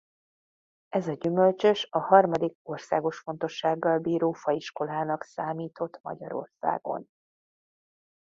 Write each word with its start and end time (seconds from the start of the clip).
Ez 0.87 1.07
a 1.07 1.13
gyümölcsös 1.13 1.87
a 1.89 1.99
harmadik 1.99 2.57
országos 2.61 3.19
fontossággal 3.19 3.99
bíró 3.99 4.31
faiskolának 4.33 5.23
számított 5.23 5.99
Magyarországon. 6.01 7.07